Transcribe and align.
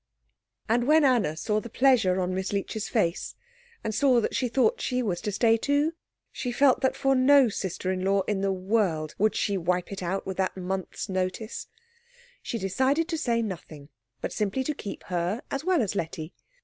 And 0.67 0.87
when 0.87 1.03
Anna 1.05 1.37
saw 1.37 1.59
the 1.59 1.69
pleasure 1.69 2.19
on 2.19 2.33
Miss 2.33 2.51
Leech's 2.51 2.89
face, 2.89 3.35
and 3.83 3.93
saw 3.93 4.19
that 4.19 4.35
she 4.35 4.47
thought 4.47 4.81
she 4.81 5.03
was 5.03 5.21
to 5.21 5.31
stay 5.31 5.57
too, 5.57 5.93
she 6.31 6.51
felt 6.51 6.81
that 6.81 6.95
for 6.95 7.13
no 7.13 7.49
sister 7.49 7.91
in 7.91 8.03
law 8.03 8.21
in 8.21 8.41
the 8.41 8.51
world 8.51 9.13
would 9.19 9.35
she 9.35 9.59
wipe 9.59 9.91
it 9.91 10.01
out 10.01 10.25
with 10.25 10.37
that 10.37 10.57
month's 10.57 11.07
notice. 11.07 11.67
She 12.41 12.57
decided 12.57 13.07
to 13.09 13.17
say 13.19 13.43
nothing, 13.43 13.89
but 14.21 14.33
simply 14.33 14.63
to 14.63 14.73
keep 14.73 15.03
her 15.03 15.43
as 15.51 15.63
well 15.63 15.83
as 15.83 15.93
Letty. 15.93 16.33